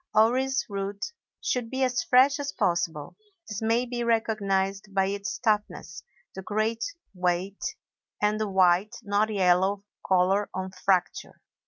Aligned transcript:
Orris 0.15 0.65
root 0.67 1.11
should 1.41 1.69
be 1.69 1.83
as 1.83 2.01
fresh 2.01 2.39
as 2.39 2.53
possible; 2.53 3.15
this 3.47 3.61
may 3.61 3.85
be 3.85 4.03
recognized 4.03 4.95
by 4.95 5.05
its 5.05 5.37
toughness, 5.37 6.01
the 6.33 6.41
great 6.41 6.83
weight, 7.13 7.63
and 8.19 8.39
the 8.41 8.49
white, 8.49 8.95
not 9.03 9.31
yellow 9.31 9.83
color 10.03 10.49
on 10.55 10.71
fracture. 10.71 11.39